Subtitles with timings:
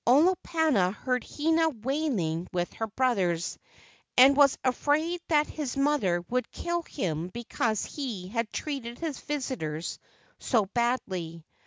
[0.07, 3.59] Olopana heard Hina wailing with her brothers,
[4.17, 9.99] and was afraid that his mother would kill him because he had treated his visitors
[10.39, 11.45] so badly.